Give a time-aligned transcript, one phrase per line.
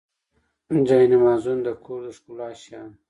[0.87, 2.89] جانمازونه د کور د ښکلا شیان.